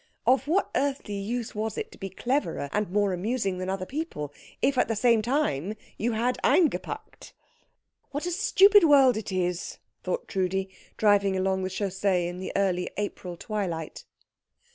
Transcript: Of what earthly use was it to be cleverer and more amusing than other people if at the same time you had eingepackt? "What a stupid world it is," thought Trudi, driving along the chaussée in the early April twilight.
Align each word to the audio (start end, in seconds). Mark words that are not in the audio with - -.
Of 0.25 0.47
what 0.47 0.71
earthly 0.73 1.13
use 1.13 1.53
was 1.53 1.77
it 1.77 1.91
to 1.91 1.97
be 1.99 2.09
cleverer 2.09 2.69
and 2.71 2.89
more 2.89 3.13
amusing 3.13 3.59
than 3.59 3.69
other 3.69 3.85
people 3.85 4.33
if 4.59 4.75
at 4.75 4.87
the 4.87 4.95
same 4.95 5.21
time 5.21 5.75
you 5.95 6.13
had 6.13 6.39
eingepackt? 6.43 7.33
"What 8.09 8.25
a 8.25 8.31
stupid 8.31 8.83
world 8.83 9.15
it 9.15 9.31
is," 9.31 9.77
thought 10.03 10.27
Trudi, 10.27 10.69
driving 10.97 11.37
along 11.37 11.61
the 11.61 11.69
chaussée 11.69 12.27
in 12.27 12.39
the 12.39 12.51
early 12.55 12.89
April 12.97 13.37
twilight. 13.37 14.05